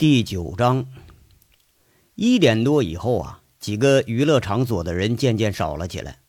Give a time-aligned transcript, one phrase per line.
[0.00, 0.86] 第九章，
[2.14, 6.20] 一点多以后啊，几个娱乐场所的人渐渐少了起来，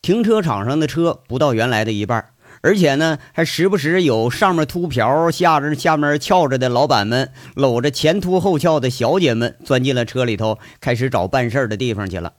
[0.00, 2.24] 停车场上的车不到原来的一半，
[2.60, 12.34] 而且呢，还时不时有上面秃瓢、下着下面翘着的老板们，搂着前凸后翘的小姐们钻进了车里头，开始找办事的地方去了。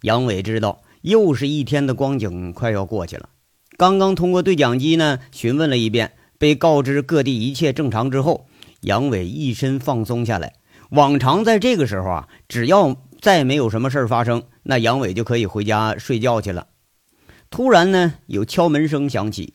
[0.00, 3.28] 杨伟知道，又是一天的光景快要过去了。
[3.76, 8.48] 刚刚通过对讲机呢询问了一遍，被告知各地一切正常之后。
[8.82, 10.52] 杨伟一身放松下来。
[10.90, 16.66] 往常在这个时候啊，只要再没有什么事儿发生，那杨伟就可以回家睡觉去了。
[17.50, 19.54] 突然呢，有敲门声响起，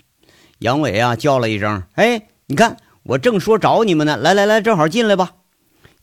[0.59, 5.33] 杨伟啊叫了一声：“哎，你看，我正说找你们呢，来来来，正好进来吧。”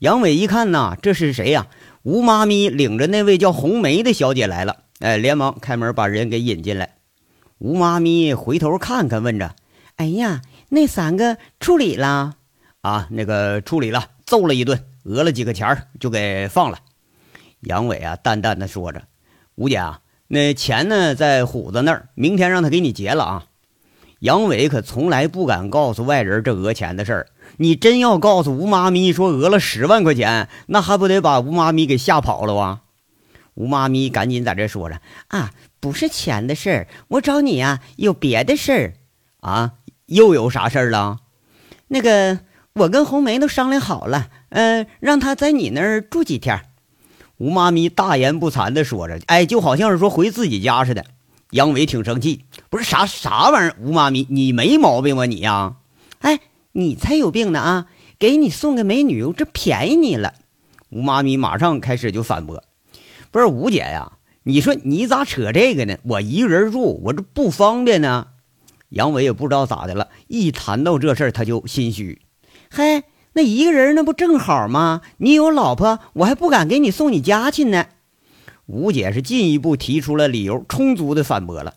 [0.00, 1.66] 杨伟一看呐，这是谁呀？
[2.02, 4.84] 吴妈咪领着那位叫红梅的小姐来了。
[5.00, 6.97] 哎，连忙开门把人给引进来。
[7.59, 9.56] 吴妈咪回头看看，问着
[9.97, 12.34] ：“哎呀，那三个处理了？”
[12.84, 16.80] 啊，那个处理了，揍了一顿，讹了几个钱儿，就给放了。
[17.61, 19.05] 杨伟啊，淡淡的说着
[19.56, 23.47] ：“吴姐啊，那钱呢，在虎子那儿，明天让他给你结了啊。”
[24.20, 27.27] 杨伟可从来不敢告诉外人这讹钱的事儿。
[27.56, 32.83] 你真要告诉吴妈咪说讹了十万块钱，那还不得把吴妈咪给吓跑了啊？
[33.55, 38.92] 吴妈咪赶紧在这说着：“啊，不是钱的事儿，我找你啊，有别的事儿
[39.41, 39.73] 啊，
[40.05, 41.20] 又有啥事儿了？
[41.89, 42.41] 那个。”
[42.80, 46.61] 我跟红梅都商量好了，嗯，让她在你那儿住几天。
[47.36, 51.05] 吴妈咪大言不惭地说着，哎，就好像是说回自己家似的。
[51.50, 55.77] 杨伟挺生气，不是啥啥玩意儿，吴妈咪，你没毛病吧你呀？
[56.19, 56.41] 哎，
[56.72, 57.86] 你才有病呢啊！
[58.19, 60.34] 给你送个美女，这便宜你了。
[60.91, 62.64] 吴妈咪马上开始就反驳，
[63.30, 65.98] 不是吴姐呀，你说你咋扯这个呢？
[66.02, 68.27] 我一个人住，我这不方便呢。
[68.89, 72.20] 杨伟也不知道咋的了，一谈到这事儿他就心虚。
[72.77, 75.00] 嘿，那一个人那不正好吗？
[75.19, 77.86] 你有老婆，我还不敢给你送你家去呢。
[78.67, 81.74] 吴姐是进一步提出了理由，充足的反驳了。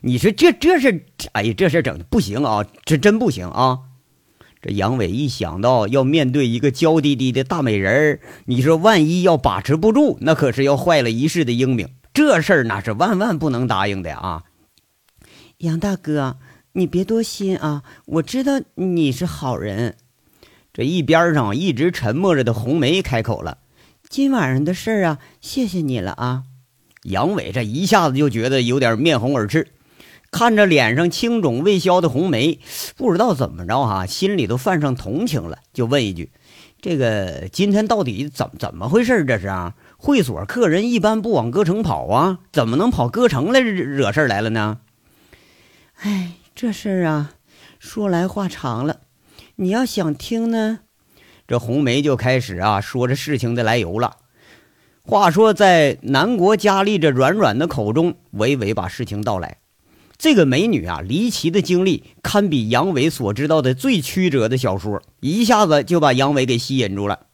[0.00, 3.80] 你说这这事，哎呀，这事整的不行啊，这真不行啊！
[4.62, 11.90] 这杨伟一想到要面对一个娇滴滴的大美人儿，你说万一要把持不住，那可是要坏了一世的英名。
[12.14, 14.44] 这事儿那是万万不能答应的啊！
[15.58, 16.38] 杨大哥，
[16.72, 19.96] 你别多心啊，我知道你是好人。
[20.72, 23.58] 这一边上一直沉默着的红梅开口了
[24.08, 26.44] ：“今晚上的事儿啊，谢谢你了啊。”
[27.04, 29.68] 杨伟这一下子就觉得有点面红耳赤，
[30.30, 32.58] 看着脸上青肿未消的红梅，
[32.96, 36.30] 不知道怎么着哈，心里都泛上同情了，就问一句
[36.80, 39.26] ：“这个今天到底怎怎么回事？
[39.26, 39.74] 这是啊？
[39.98, 44.78] 会所客人一般不往歌城跑啊，怎么能跑歌城来惹事来了呢？”
[46.00, 47.34] 哎，这事儿啊，
[47.78, 49.00] 说来话长了。
[49.62, 50.80] 你要想听呢，
[51.46, 54.16] 这红梅就开始啊说这事情的来由了。
[55.04, 59.58] 话说，在南国佳丽这软软的口中，娓娓把事情道来。
[60.18, 67.26] 这个美女啊，离奇的经历堪比杨伟所知道的最曲折的小说，一下子就把杨伟给吸引住了。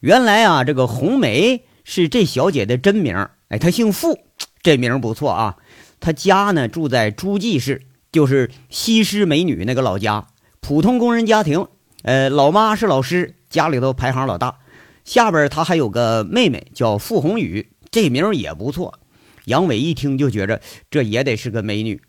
[0.00, 3.14] 原来啊，这个红梅是这小姐的真名，
[3.50, 4.18] 哎，她姓傅，
[4.62, 5.58] 这名不错啊。
[6.00, 10.26] 她家呢住在诸暨市，就是西施美女那个老家。
[10.66, 11.68] 普通工人家庭，
[12.02, 14.58] 呃，老妈是老师，家里头排行老大。
[15.04, 18.98] 下边他还有个妹妹叫傅红雨，这名也不错。
[19.44, 20.60] 杨伟一听就觉着
[20.90, 22.02] 这也得是个美女。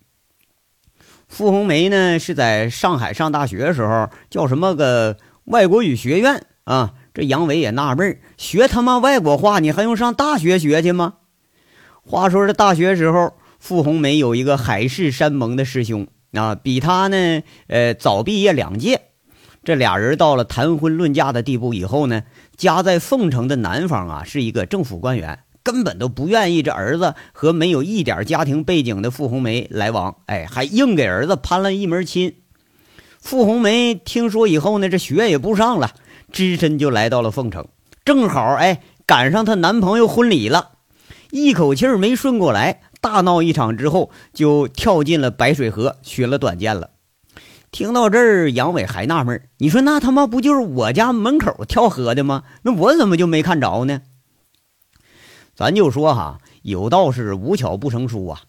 [1.27, 6.95] 傅红梅呢是在上海上大学的时候，叫什么个外国语学院啊？
[7.13, 11.17] 这杨伟也纳闷学他妈外国话，你还用上大学学去吗？
[12.01, 16.07] 话说这大学时候，傅红梅有一个海誓山盟的师兄。
[16.33, 19.01] 啊，比他呢，呃，早毕业两届。
[19.63, 22.23] 这俩人到了谈婚论嫁的地步以后呢，
[22.55, 30.17] 家在凤城的男方啊，是一个政府官员，根本都不愿意这儿子和没有一点家庭背景的傅红梅来往。
[30.27, 32.35] 哎，还硬给儿子攀了一门亲。
[33.19, 35.91] 傅红梅听说以后呢，这学也不上了，
[36.31, 37.67] 只身就来到了凤城，
[38.05, 40.71] 正好哎赶上她男朋友婚礼了，
[41.31, 42.83] 一口气没顺过来。
[43.01, 46.89] 大闹一场之后，就跳进了白水河，学了短剑了。
[47.69, 52.43] 听到这儿，杨伟还纳闷你说那他妈不就是我家门口跳河的吗？
[52.63, 54.01] 那我怎么就没看着呢？”
[55.53, 58.41] 咱就说哈，有道是无巧不成书啊。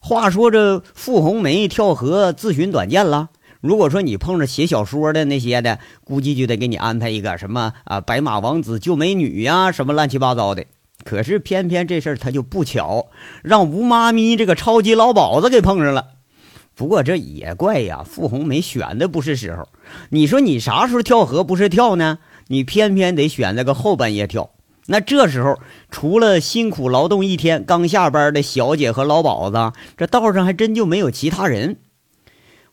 [0.00, 3.30] 话说这傅红梅跳河自寻短见了。
[3.60, 10.64] 如果说你碰着写小说的那些的，估计就得给你安排一个什么啊，白马王子救美女呀，什么乱七八糟的。
[11.04, 13.08] 可是偏偏这事儿他就不巧，
[13.42, 16.06] 让吴妈咪这个超级老鸨子给碰上了。
[16.74, 19.68] 不过这也怪呀，傅红梅选的不是时候。
[20.10, 22.18] 你说你啥时候跳河不是跳呢？
[22.48, 24.50] 你偏偏得选那个后半夜跳。
[24.86, 25.58] 那这时候，
[25.90, 31.76] 除了辛苦劳动一天刚下班的小姐和老鸨子，这道上还真就没有其他人。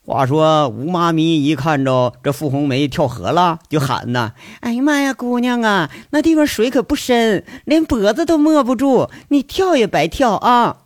[0.08, 10.78] 话说吴妈咪一看着这傅红梅跳河了，就喊呐：“哎呀妈呀，姑娘啊，那地方水可不深，连脖子都没不住，你跳也白跳啊！”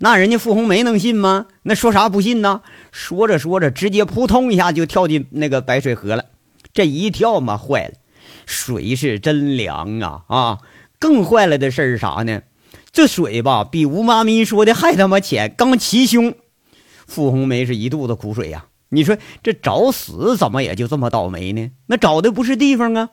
[0.00, 1.46] 那人家傅红梅能信吗？
[1.62, 2.60] 那说啥不信呢？
[2.90, 6.26] 说着说着，直接扑通一下就跳进那个白水河了。
[6.74, 7.94] 这一跳嘛，坏了，
[8.44, 10.58] 水是真凉啊啊！
[10.98, 12.42] 更坏了的事是啥呢？
[12.92, 16.34] 这水吧，比吴妈咪说的还他妈浅，刚齐胸。
[17.06, 18.66] 傅红梅是一肚子苦水呀！
[18.90, 21.70] 你说这找死怎么也就这么倒霉呢？
[21.86, 23.08] 那找的不是地方啊！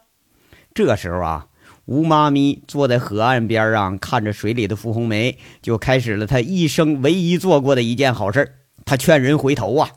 [0.74, 1.48] 这时候啊，
[1.86, 8.56] 吴妈咪坐在河岸边上，看着水里的傅红梅，就开始了她一生唯一做过的一件好事
[8.86, 9.90] 她劝人回头啊。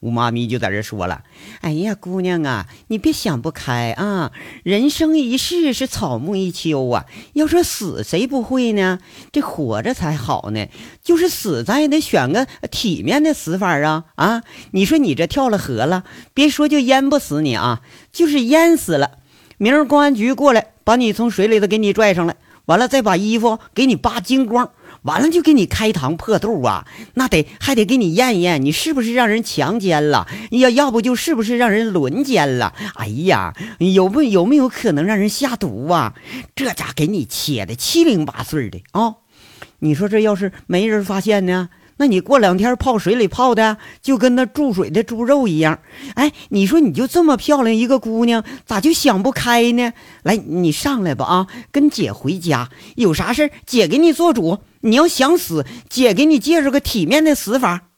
[0.00, 1.24] 吴妈咪就在这说了
[1.60, 4.32] ：“哎呀，姑娘啊，你别想不开啊！
[4.62, 7.04] 人生一世是草木一秋啊，
[7.34, 8.98] 要说死谁不会呢？
[9.30, 10.68] 这活着才好呢。
[11.02, 14.04] 就是死，咱也得选个体面的死法啊！
[14.14, 19.18] 啊，你说你这跳了河了，别说就淹不死你啊，就是淹死了，
[19.58, 24.70] 明儿公安局过来把你从水里头给你拽上来，完了再把衣服给你扒精光。”
[25.02, 30.26] 完了就给你开膛破肚啊，那得还得给你验验，你是不是让人强奸了？
[30.50, 32.74] 要要不就是不是让人轮奸了？
[32.96, 36.14] 哎呀，有不有没有可能让人下毒啊？
[36.54, 39.14] 这家给你切的七零八碎的啊！
[39.80, 41.70] 你说这要是没人发现呢？
[41.96, 45.80] 那你过两天泡水里泡的，就跟那注水的猪肉一样。
[46.14, 49.92] 哎，你说你就这么漂亮一个姑娘，咋就想不开呢？
[50.22, 54.58] 来，你上来吧啊，跟姐回家，有啥事姐给你做主。
[54.80, 57.88] 你要想死，姐给你介绍个体面的死法。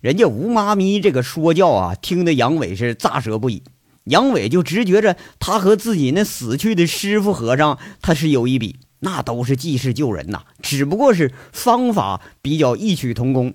[0.00, 3.62] 人家吴妈咪这个说教啊，听得杨伟是咋舌不已。
[4.04, 8.76] 杨伟就直觉着他和自己那死去的师傅和尚，他是有一比。
[9.02, 13.54] 那都是济世救人呐，只不过是方法比较异曲同工。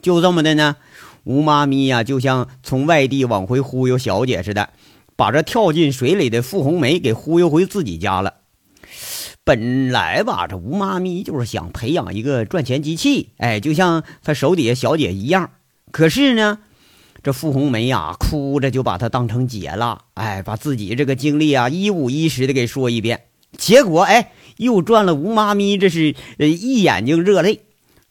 [0.00, 0.76] 就这么的呢，
[1.24, 4.70] 吴妈咪呀，就像从外地往回忽悠小姐似的，
[5.16, 8.34] 把这跳进水里的傅红梅给忽悠回自己家了。
[9.48, 15.52] 本来吧，这吴妈咪就是想培养一个赚钱机器，哎，就像她手底下小姐一样。
[15.90, 16.58] 可是呢，
[17.22, 23.22] 这傅红梅呀，哭着就把她当成姐了，哎，把自己这个经历啊一五一十的给说一遍。
[23.56, 27.60] 结果，哎，又赚了吴妈咪，这是呃一眼睛热泪，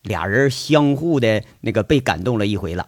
[0.02, 2.88] 俩人相互的那个被感动了一回了。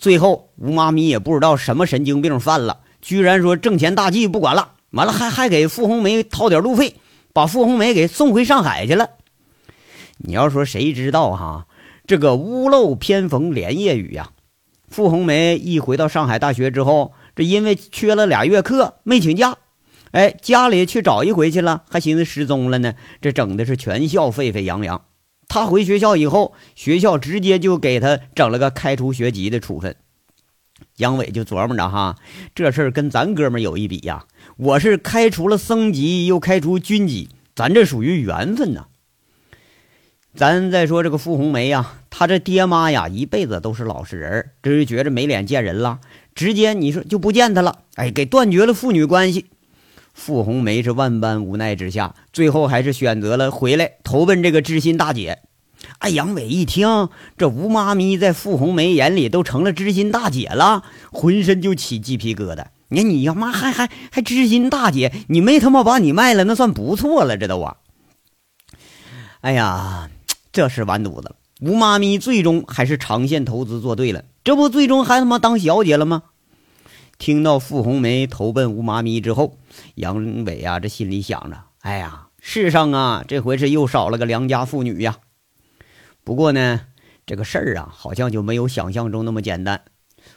[0.00, 6.96] 最后，吴妈咪也不知道什么神经病犯了，居然说挣钱大计不管了，完了还还给傅红梅掏点路费，
[7.34, 9.10] 把傅红梅给送回上海去了。
[10.18, 11.66] 你要说谁知道哈，
[12.06, 14.30] 这个屋漏偏逢连夜雨呀。
[14.88, 19.56] 傅红梅一回到上海大学之后，这因为缺了俩月课，没请假。
[20.12, 22.94] 哎，家里去找一回去了，还寻思失踪了呢。
[23.20, 25.04] 这整的是全校沸沸扬扬。
[25.48, 29.96] 他回学校以后，学校直接就给他整了个开除学籍的处分。
[30.98, 32.14] 杨伟就琢磨着哈，
[32.54, 34.24] 这事儿跟咱哥们有一比呀。
[34.56, 38.86] 我是开除了僧籍，又开除军籍，咱这属于缘分呐。
[40.36, 45.98] 咱再说这个傅红梅呀，他这爹妈呀，一辈子都是老实人，这就觉着没脸见人了，
[46.36, 47.80] 直接你说就不见他了。
[47.96, 49.46] 哎，给断绝了父女关系。
[50.12, 55.40] 傅红梅是万般无奈之下，最后还是选择了回来投奔这个知心大姐。
[55.98, 62.66] 哎，杨伟一听，这吴妈咪在傅红梅眼里都成了知心大姐了，浑身就起鸡皮疙瘩。
[62.94, 67.76] 你看，你要妈还还还知心大姐，你没他妈把你卖了，那算不错了，这都啊。
[69.40, 70.08] 哎呀，
[70.52, 71.36] 这是完犊子了！
[71.60, 76.22] 吴妈咪最终还是长线投资做对了，这不最终还他妈当小姐了吗？
[77.16, 79.58] 听到傅红梅投奔吴妈咪之后，
[79.94, 85.18] 杨伟啊，这心里想着：哎呀，世上啊，这回是又少了个良家妇女呀。
[86.24, 86.80] 不过呢，
[87.24, 89.82] 这个事儿啊，好像就没有想象中那么简单。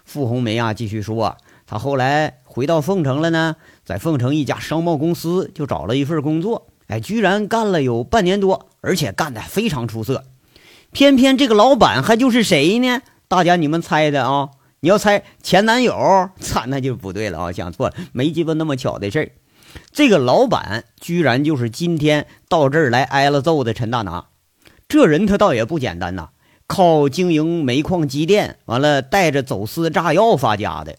[0.05, 10.23] 傅红梅啊，继续说，她后来回到凤城了呢，在凤城一家商贸公司就找了一份工作，哎，居然干了有半年多，而且干得非常出色。
[10.91, 13.03] 偏偏这个老板还就是谁呢？
[13.27, 14.49] 大家你们猜的啊？
[14.79, 15.93] 你要猜前男友，
[16.39, 17.51] 操， 那就不对了啊！
[17.51, 19.31] 想错了，没鸡巴那么巧的事儿。
[19.91, 24.29] 这个老板居然就是今天到这儿来挨了揍的陈大拿。
[24.87, 26.29] 这人他倒也不简单呐，
[26.65, 30.95] 靠经营煤矿机电，完了带着走私炸药发家的。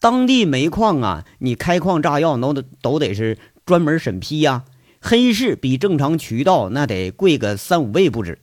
[0.00, 4.64] 当地煤矿啊，你开矿炸药都得都得是专门审批呀，
[5.00, 8.38] 黑市比正常渠道那得贵个三五倍不止。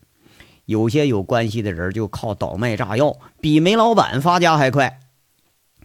[0.66, 5.00] 有些有关系的人就靠倒卖炸药，比煤老板发家还快。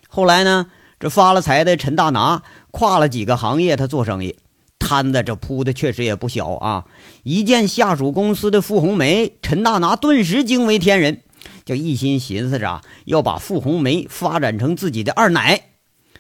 [0.09, 0.67] 后来呢，
[1.01, 4.37] 这发了财的陈大拿跨了几个行业，他做生意
[4.79, 6.87] 摊子这铺的确实也不小啊。
[7.25, 11.23] 一见下属公司的傅红梅，陈大拿顿时惊为天人，
[11.69, 15.65] 就一心寻思着要把傅红梅发展成自己的二奶。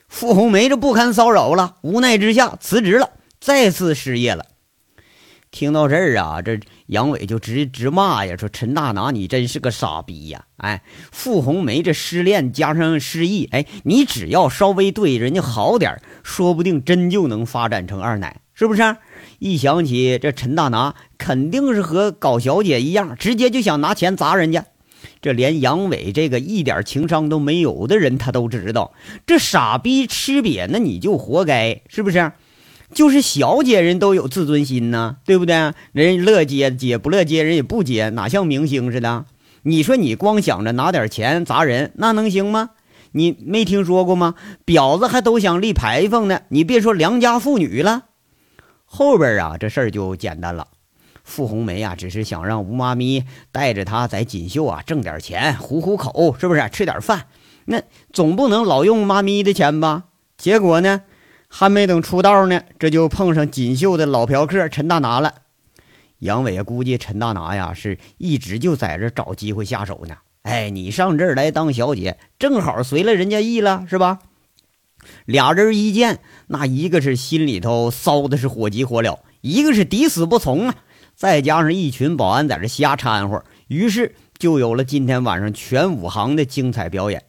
[0.06, 4.44] 傅红梅这不堪骚扰了，无奈之下辞职了，再次失业了。
[5.50, 10.44] 听到这儿啊，这杨伟就直直骂呀，说陈大拿你真是个傻逼呀！
[10.58, 18.98] 哎，傅红梅这失恋加上失忆，哎，你只要稍微对人家好点说不定真就能发展成二奶，是不是？
[19.38, 24.66] 一想起这陈大拿，肯定是和搞小姐一样，直接就想拿钱砸人家。
[25.20, 28.92] 这连杨伟这个一点情商都没有的人，他都知道，
[29.26, 32.32] 这傻逼吃瘪，那你就活该，是不是？
[32.94, 35.72] 就是小姐人都有自尊心呢，对不对？
[35.92, 39.26] 人乐接接，不乐接人也不接，哪像明星似的？
[39.62, 42.70] 你说你光想着拿点钱砸人，那能行吗？
[43.12, 44.36] 你没听说过吗？
[44.64, 48.04] 婊子还都想立牌坊呢，你别说良家妇女了。
[48.84, 50.68] 后边啊，这事儿就简单了。
[51.28, 56.68] 傅红梅啊，只是想让吴妈咪带着她在锦绣啊挣点钱，糊糊口，是不是？
[56.72, 57.26] 吃点饭，
[57.66, 57.82] 那
[58.12, 60.04] 总不能老用妈咪的钱吧？
[60.38, 61.02] 结果呢？
[61.50, 65.34] 还没等出道呢，这就碰上锦绣的老嫖客陈大拿了。
[66.18, 70.16] 杨伟估计陈大拿呀，是一直就在这找机会下手呢。
[70.42, 74.18] 哎，你上这儿来当小姐，正好随了人家意了，是吧？
[75.26, 80.74] 俩人一见，那一个是心里头骚的是火急火燎，一个是抵死不从啊。
[81.18, 87.24] 再加上一群保安在这瞎掺和，于是就有了今天晚上全武行的精彩表演。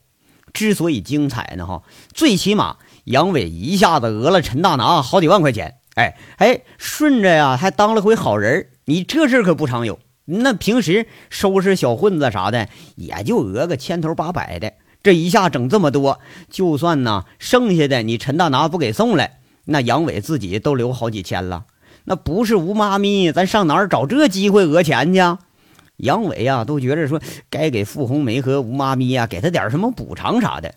[0.53, 1.81] 之所以精彩呢，哈，
[2.13, 2.77] 最起码。
[3.05, 9.98] 杨伟一下子讹了陈大拿好几万块钱，哎哎，顺着呀还当了回好人你这事可不常有。
[10.25, 16.19] 那平时收拾小混子啥的，也就讹个千头八百的，这一下整这么多，
[16.51, 21.65] 就算呢剩下的你陈大拿不给送来，那杨伟自己都留好几千了。
[22.10, 25.20] 那不是吴妈咪，咱上哪儿找这机会讹钱去？
[25.98, 30.74] 杨伟呀都觉着说该给傅红梅和吴妈咪呀给他点什么补偿啥的。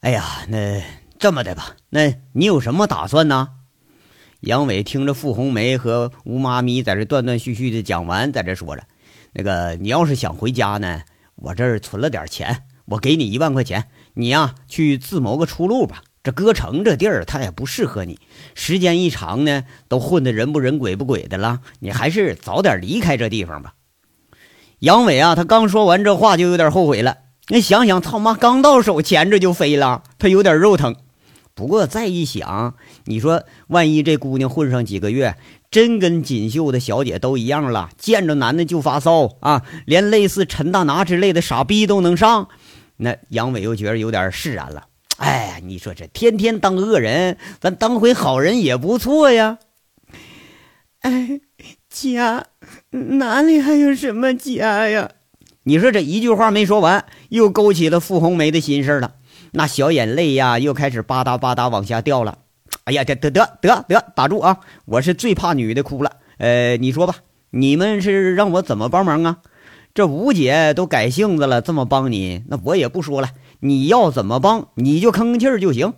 [0.00, 0.82] 哎呀，那
[1.18, 3.48] 这么的吧，那你有什么打算呢？
[4.40, 8.84] 杨伟听着傅红梅和吴妈咪在这断断续续的讲完，在这说着
[9.32, 11.00] ：“那个，你要是想回家呢，
[11.36, 16.02] 我这儿存了点钱，我给你一万块钱，你呀去自谋个出路吧。
[16.22, 18.18] 这歌城这地儿，它也不适合你，
[18.54, 23.74] 时间一长呢，都混得人不人鬼不鬼的了，你还是早点离开这地方吧。”
[24.80, 27.18] 杨伟啊，他刚说完这话，就有点后悔了。
[27.48, 30.96] 那想想，他妈刚到手，钱这就飞了，他有点肉疼。
[31.54, 32.74] 不过再一想，
[33.04, 35.36] 你说万一这姑娘混上几个月，
[35.70, 42.48] 真跟锦绣的小姐都一样了，见着男的就发骚啊，连类似陈大拿之类的傻逼都能上，
[42.96, 44.84] 那杨伟又觉得有点释然了。
[45.20, 49.58] 哎，你说这天天当恶人，咱当回好人也不错呀。
[51.00, 51.40] 哎，
[51.90, 52.46] 家
[53.18, 55.10] 哪里还有什么家呀？
[55.64, 59.12] 你说这一句话没说完，又勾起了傅红梅的心事了。
[59.52, 62.38] 那小眼泪呀，又开始吧嗒吧嗒往下掉了。
[62.84, 64.60] 哎呀，得得得得得，打住啊！
[64.86, 66.12] 我是最怕女的哭了。
[66.38, 67.16] 呃，你说吧，
[67.50, 69.36] 你们是让我怎么帮忙啊？
[69.92, 73.28] 这吴姐都改性子了，这么帮你，那我也不说了。
[73.60, 75.94] 你要怎么帮，你就吭吭气儿就行。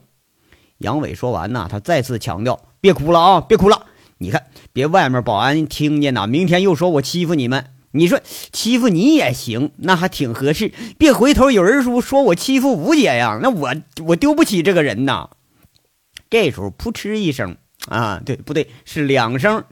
[0.78, 3.87] 杨伟说完呢，他再次强调：别哭了啊，别哭了！
[4.19, 7.66] 你看，别外面保安听见呐，明天又说我欺负你们。
[7.95, 8.21] 你说
[8.52, 10.73] 欺负你也行，那还挺合适。
[10.97, 13.75] 别回头有人说说我欺负吴姐呀，那我
[14.07, 15.28] 我丢不起这个人呐。
[16.31, 17.57] 这时候噗嗤一声
[17.88, 18.69] 啊，对不对？
[18.85, 19.64] 是两声。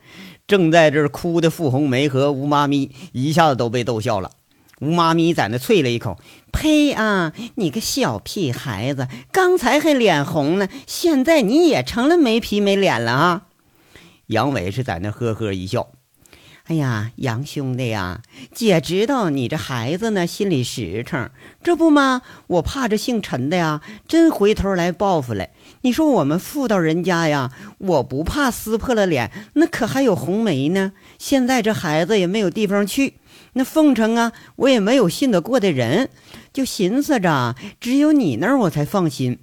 [0.47, 4.33] 正在这哭的傅红梅和吴妈咪一下子都被逗笑了。
[4.81, 6.19] 吴妈咪在那啐了一口
[6.53, 7.33] ：“呸啊！
[7.57, 13.43] 你个小屁孩子，刚才还脸红呢，现在你也成了没皮没脸了啊！”
[14.29, 15.89] 杨伟是在那呵呵一笑。
[16.67, 18.23] 哎呀，杨兄弟呀，
[18.55, 21.29] 姐知道你这孩子呢心里实诚，
[21.65, 22.23] 这不吗？
[22.47, 25.51] 我怕这姓陈的呀，真回头来报复来。
[25.81, 30.93] 你说我们妇道人家呀，我不怕撕破了脸，那可还有红梅呢。
[31.19, 33.15] 现在这孩子也没有地方去，
[33.53, 36.11] 那奉承啊，我也没有信得过的人，
[36.53, 39.39] 就寻思着只有你那儿我才放心，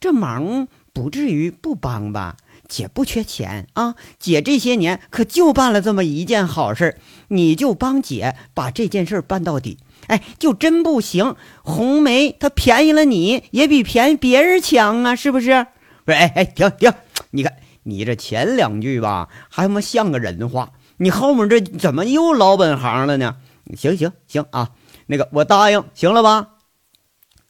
[0.00, 2.36] 这忙不至于不帮吧。
[2.68, 9.78] 姐不缺钱啊，姐这些年可就办了这么一件好事你就帮姐把这件事办到底。
[10.06, 15.66] 哎，就真不行，红梅她便宜了你，也比便宜别人强啊，是不是？
[16.04, 16.92] 不是，哎哎，停停，
[17.32, 23.36] 你看你这前两句吧，还他妈像个人话，你后面这怎么又老本行了呢？
[23.76, 24.70] 行行行啊，
[25.06, 26.48] 那个我答应，行了吧？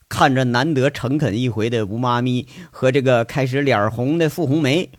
[0.09, 4.91] 看着难得诚恳一回的吴妈咪和这个开始脸红的傅红梅，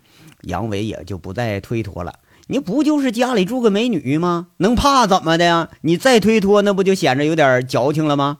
[0.43, 2.19] 杨伟也就不再推脱了。
[2.47, 4.47] 你不就是家里住个美女吗？
[4.57, 5.69] 能怕怎么的呀？
[5.81, 8.39] 你再推脱，那不就显着有点矫情了吗？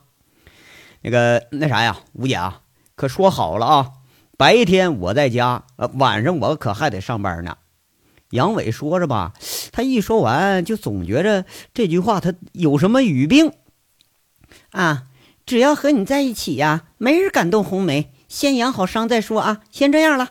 [1.01, 2.61] 那个那啥呀，吴姐啊，
[2.95, 3.91] 可说好了啊，
[4.37, 7.57] 白天我在家，呃，晚上我可还得上班呢。
[8.31, 9.33] 杨伟说着吧，
[9.71, 13.53] 他一说完就总觉着这句话他有什么语病
[14.71, 15.03] 啊。
[15.45, 18.11] 只要和你在一起呀，没人敢动红梅。
[18.27, 20.29] 先养好伤再说啊，先这样了。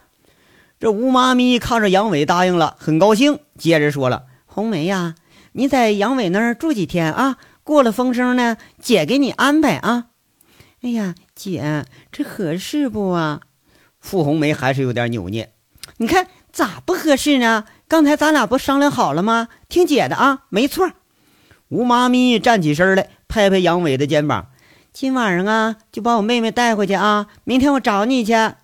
[0.78, 5.16] 这吴妈咪看着杨伟答应了，很高兴，接着说了：“红梅呀，
[5.52, 7.37] 你在杨伟那儿住几天啊？
[7.62, 10.07] 过了风声呢，姐给你安排啊。”
[10.80, 13.42] 哎呀，姐，这合适不啊？
[14.00, 15.52] 傅红梅还是有点扭捏。
[15.99, 17.66] 你看咋不合适呢？
[17.90, 19.49] 刚才咱俩不商量好了吗？
[19.68, 20.92] 听姐的啊，没错。
[21.70, 24.47] 吴妈咪站起身来，拍拍杨伟的肩膀。
[24.92, 27.26] 今晚上啊，就把我妹妹带回去啊！
[27.42, 28.32] 明天我找你去。
[28.32, 28.54] 啊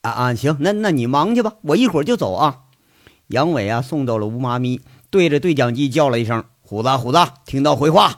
[0.00, 2.62] 啊，行，那那你忙去吧，我一会儿就走啊。
[3.28, 4.80] 杨伟啊，送走了吴妈咪，
[5.10, 8.16] 对着对讲机叫了一声：“虎子，虎子，听到回话？”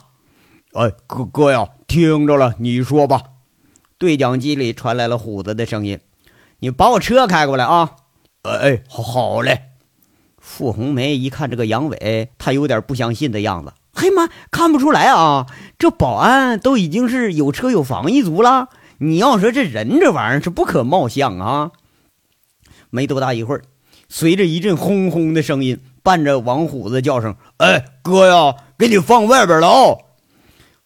[0.73, 3.21] 哎，哥哥呀，听着了，你说吧。
[3.99, 5.99] 对讲机里传来了虎子的声音
[6.61, 7.91] ：“你把我车开过来啊！”
[8.41, 9.68] 哎哎，好嘞。
[10.49, 13.71] 傅红梅一看这个杨伟，他有点不相信的样子。
[13.93, 15.45] 嘿妈，看不出来啊！
[15.77, 18.69] 这保安都已经是有车有房一族了。
[18.97, 21.71] 你要说这人这玩意儿是不可貌相啊！
[22.89, 23.61] 没多大一会儿，
[24.09, 29.97] 随着一阵轰轰的声音，伴着王虎子叫声：“哎，哥呀，给你放外边了啊！”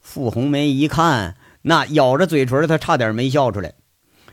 [0.02, 3.74] 傅红梅一看，那咬着嘴唇，他差点没笑出来。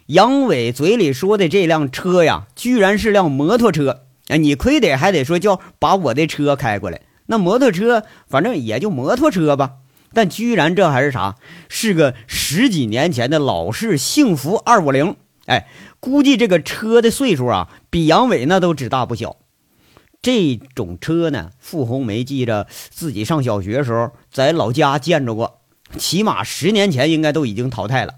[0.06, 4.06] 杨伟嘴里说的这辆车呀，居然是辆摩托车！
[4.30, 7.02] 哎，你亏得还得说叫把我的车开过来。
[7.26, 9.74] 那摩托车，反正也就摩托车吧，
[10.14, 11.36] 但居然这还是啥？
[11.68, 15.16] 是个十几年前的老式幸福二五零。
[15.46, 15.68] 哎，
[15.98, 19.36] 估计这个车的岁数啊，比杨伟那都只大不小。
[20.22, 25.60] 这种车呢，傅红梅记着自己上小学时候在老家见着过，
[25.96, 28.14] 起码十年前应该都已经淘汰了。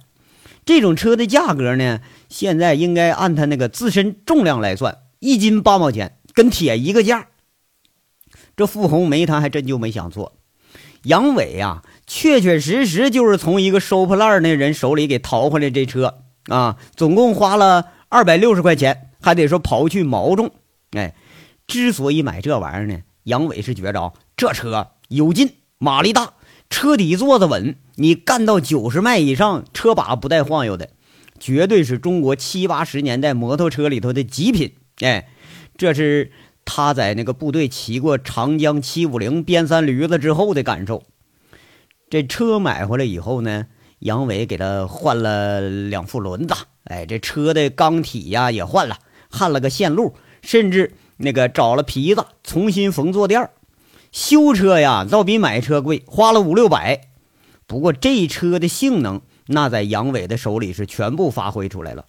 [0.64, 7.28] 这种车的价格呢，现在应该按它那个自身重量来算，一斤八毛钱，跟铁一个价。
[8.56, 10.32] 这傅红梅她还真就没想错，
[11.04, 20.50] 杨伟呀，确确实实就是从一个收破烂那人手里给淘回来这车啊，总共花了二百六十块钱，还得说刨去毛重。
[20.90, 21.14] 哎，
[21.68, 26.32] 之所以买这玩意儿呢，杨伟是觉着这车有劲，马力大，
[26.68, 30.90] 车底座子稳，你干到九十迈以上，车把不带晃悠的，
[31.38, 34.74] 绝对是中国七八十年代摩托车里头的极品。
[35.02, 35.28] 哎，
[35.76, 36.32] 这是。
[36.64, 41.02] 他在那个部队骑过长江七五零边三驴子之后的感受。
[42.08, 43.66] 这车买回来以后呢，
[43.98, 53.50] 杨伟给他换了两副轮子，哎，这车的缸体呀也换了，焊了个线路，甚至那个找了皮子重新缝坐垫
[54.12, 57.08] 修车呀，倒比买车贵，花了五六百。
[57.66, 62.04] 不过这车的性能，那在杨伟的手里是全部发挥出来了。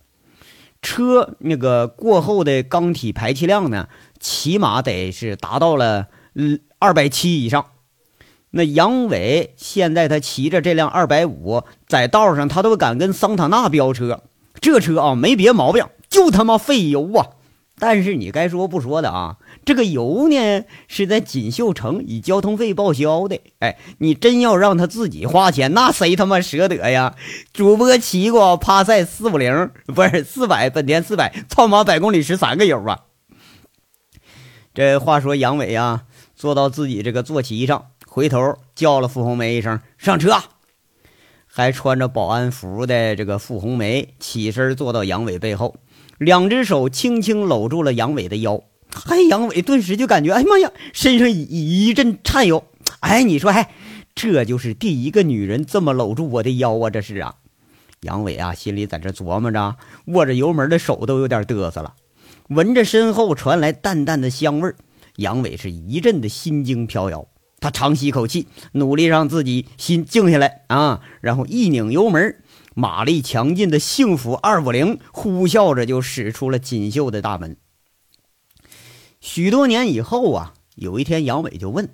[0.84, 3.88] 车那个过后的缸体排气量呢？
[4.20, 7.66] 起码得是达到了嗯二百七以上。
[8.52, 14.22] 那杨伟现在他骑着这辆二百五，在道上他都敢跟桑塔纳飙车。
[14.62, 17.30] 这车啊没别毛病，就他妈费油啊！
[17.80, 23.40] 但是你该说不说的啊，这个油呢是在锦绣城以交通费报销的。
[23.60, 27.16] 哎，你真要让他自己花钱，那谁他妈舍得呀？
[27.54, 33.06] 主播骑过帕赛四五零，不是四百，本田四百，操妈百公里十三个油啊！
[34.74, 36.04] 这话说，杨伟啊，
[36.36, 40.36] 坐到自己这个坐骑上，回头叫了傅红梅一声“上车”，
[41.46, 45.76] 还穿着保安服的这个傅红梅起身坐到杨伟背后，
[46.18, 48.62] 两只手轻轻搂住了杨伟的腰。
[48.94, 52.64] 嘿，杨伟顿时就感觉，哎呀妈呀，身上一一阵颤悠。
[53.00, 53.72] 哎，你说，哎，
[54.16, 56.90] 这就是第一个女人这么搂住我的腰啊！
[56.90, 57.36] 这是啊，
[58.02, 59.76] 杨伟啊，心里在这琢磨着，
[60.06, 61.96] 握着油门的手都有点嘚瑟了。
[62.50, 64.74] 闻着身后传来淡淡的香味，
[65.18, 67.28] 杨伟是一阵的心惊飘摇。
[67.60, 72.42] 他长吸口气，努力让自己心静下来啊，然后一拧油门，
[72.76, 77.58] 马力强劲的幸福二五零呼啸着就驶出了锦绣的大门。
[79.24, 81.88] 许多年以后啊，有一天杨伟就问：“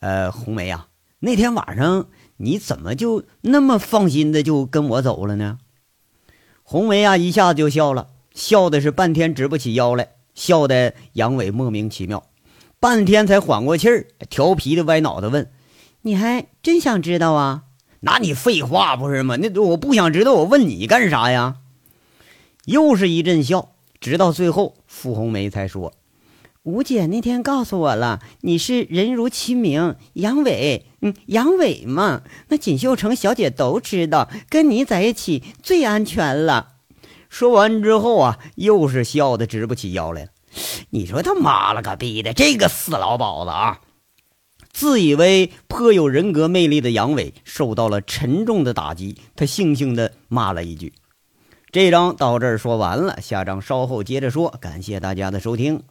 [0.00, 0.88] 呃，红梅啊，
[1.20, 2.08] 那天晚上
[2.38, 5.60] 你怎么就那么放心的就跟我走了呢？”
[6.64, 8.08] 红梅啊，一下子就笑了。
[8.34, 12.26] 笑的是半天直不起腰来，笑的杨伟莫名其妙，
[12.80, 15.52] 半天才缓过气儿，调皮的歪脑袋问
[16.02, 17.62] ：“你还真想知道啊？
[18.00, 19.36] 拿你废话不是吗？
[19.36, 21.58] 那我不想知道，我问你干啥呀？
[22.64, 25.92] 又是一阵笑，直到最后，傅红梅才说
[26.64, 32.22] ：“吴姐那天告诉我了，你是人如其名，杨伟，嗯，杨伟嘛。
[32.48, 36.76] 那锦绣城小姐都知道，跟你在一起最安全了。”
[37.28, 40.30] 说完之后啊，又是笑得直不起腰来了。
[40.88, 43.80] 你说他妈了个逼的，这个死老鸨子啊！
[44.72, 50.94] 自以为颇有人格魅力的杨伟受到了沉重的打击，他悻悻地骂了一句
[51.70, 55.82] ：“这章到这儿说完了，下章稍后接着说。”感谢大家的收听。